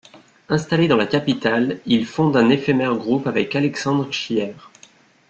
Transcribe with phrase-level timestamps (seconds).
[0.49, 4.71] Installé dans la capitale, il fonde un éphémère groupe avec Alexandre Chière.